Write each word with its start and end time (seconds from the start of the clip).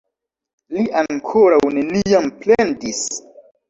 Li 0.77 0.85
ankoraŭ 1.03 1.63
neniam 1.79 2.35
plendis. 2.43 3.09